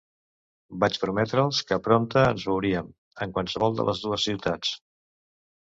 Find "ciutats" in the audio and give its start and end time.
4.31-4.77